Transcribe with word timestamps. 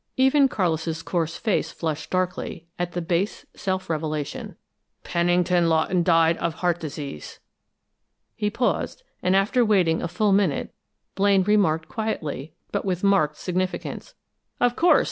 Even 0.17 0.49
Carlis' 0.49 1.05
coarse 1.05 1.37
face 1.37 1.71
flushed 1.71 2.09
darkly 2.09 2.65
at 2.79 2.93
the 2.93 3.03
base 3.03 3.45
self 3.55 3.87
revelation. 3.87 4.55
"Pennington 5.03 5.69
Lawton 5.69 6.01
died 6.01 6.37
of 6.39 6.55
heart 6.55 6.79
disease." 6.79 7.39
He 8.35 8.49
paused, 8.49 9.03
and 9.21 9.35
after 9.35 9.63
waiting 9.63 10.01
a 10.01 10.07
full 10.07 10.31
minute, 10.31 10.73
Blaine 11.13 11.43
remarked, 11.43 11.87
quietly, 11.87 12.51
but 12.71 12.83
with 12.83 13.03
marked 13.03 13.37
significance: 13.37 14.15
"Of 14.59 14.75
course. 14.75 14.99